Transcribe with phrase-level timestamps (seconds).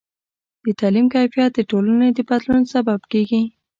[0.63, 3.41] د تعلیم کیفیت د ټولنې د بدلون سبب کېږي.